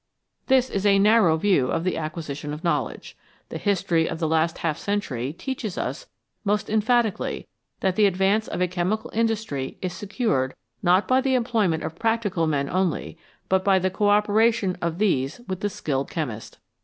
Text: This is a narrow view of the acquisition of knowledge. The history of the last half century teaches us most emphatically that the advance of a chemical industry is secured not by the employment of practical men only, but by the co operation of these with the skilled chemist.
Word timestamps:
This 0.47 0.71
is 0.71 0.83
a 0.83 0.97
narrow 0.97 1.37
view 1.37 1.67
of 1.67 1.83
the 1.83 1.95
acquisition 1.95 2.53
of 2.53 2.63
knowledge. 2.63 3.15
The 3.49 3.59
history 3.59 4.09
of 4.09 4.17
the 4.17 4.27
last 4.27 4.57
half 4.57 4.79
century 4.79 5.31
teaches 5.31 5.77
us 5.77 6.07
most 6.43 6.71
emphatically 6.71 7.47
that 7.81 7.95
the 7.95 8.07
advance 8.07 8.47
of 8.47 8.61
a 8.61 8.67
chemical 8.67 9.11
industry 9.13 9.77
is 9.79 9.93
secured 9.93 10.55
not 10.81 11.07
by 11.07 11.21
the 11.21 11.35
employment 11.35 11.83
of 11.83 11.99
practical 11.99 12.47
men 12.47 12.67
only, 12.67 13.15
but 13.47 13.63
by 13.63 13.77
the 13.77 13.91
co 13.91 14.09
operation 14.09 14.75
of 14.81 14.97
these 14.97 15.39
with 15.47 15.59
the 15.59 15.69
skilled 15.69 16.09
chemist. 16.09 16.57